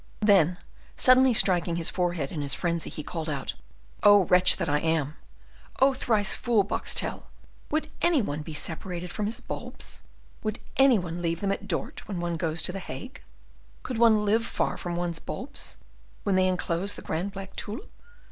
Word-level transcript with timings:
Then, 0.21 0.57
suddenly 0.97 1.31
striking 1.31 1.75
his 1.75 1.91
forehead 1.91 2.31
in 2.31 2.41
his 2.41 2.55
frenzy, 2.55 2.89
he 2.89 3.03
called 3.03 3.29
out, 3.29 3.53
"Oh 4.01 4.23
wretch 4.25 4.57
that 4.57 4.67
I 4.67 4.79
am! 4.79 5.15
Oh 5.79 5.93
thrice 5.93 6.33
fool 6.33 6.63
Boxtel! 6.63 7.27
Would 7.69 7.87
any 8.01 8.19
one 8.19 8.41
be 8.41 8.55
separated 8.55 9.11
from 9.13 9.27
his 9.27 9.41
bulbs? 9.41 10.01
Would 10.41 10.59
any 10.77 10.97
one 10.97 11.21
leave 11.21 11.39
them 11.39 11.51
at 11.51 11.67
Dort, 11.67 12.07
when 12.07 12.19
one 12.19 12.35
goes 12.35 12.63
to 12.63 12.71
the 12.71 12.79
Hague? 12.79 13.21
Could 13.83 13.99
one 13.99 14.25
live 14.25 14.43
far 14.43 14.75
from 14.75 14.95
one's 14.95 15.19
bulbs, 15.19 15.77
when 16.23 16.33
they 16.33 16.47
enclose 16.47 16.95
the 16.95 17.03
grand 17.03 17.31
black 17.33 17.55
tulip? 17.55 17.91